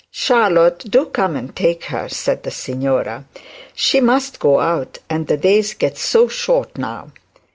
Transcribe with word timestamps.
'Charlotte, 0.09 0.79
do 0.89 1.05
come 1.05 1.35
and 1.35 1.55
take 1.55 1.83
her,' 1.83 2.09
said 2.09 2.41
the 2.41 2.49
signora. 2.49 3.25
'She 3.75 4.01
must 4.01 4.39
go 4.39 4.59
out; 4.59 4.97
and 5.11 5.27
the 5.27 5.37
days 5.37 5.75
get 5.75 5.95
so 5.95 6.27
short 6.27 6.75
now.' 6.75 7.11